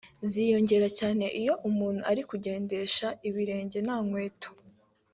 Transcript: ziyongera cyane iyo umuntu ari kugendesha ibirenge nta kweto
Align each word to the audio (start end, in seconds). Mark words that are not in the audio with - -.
ziyongera 0.29 0.87
cyane 0.99 1.25
iyo 1.41 1.53
umuntu 1.69 2.01
ari 2.11 2.21
kugendesha 2.29 3.07
ibirenge 3.27 3.77
nta 3.85 3.97
kweto 4.07 4.49